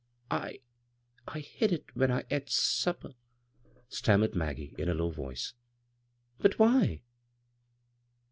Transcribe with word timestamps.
"I— 0.31 0.61
I 1.27 1.41
hid 1.41 1.71
it 1.71 1.85
when 1.95 2.09
I 2.09 2.23
et 2.31 2.49
supper," 2.49 3.13
stammered 3.87 4.33
Maggie 4.33 4.73
in 4.79 4.89
a 4.89 4.95
low 4.95 5.11
voice. 5.11 5.53
"But 6.39 6.57
why?" 6.57 7.03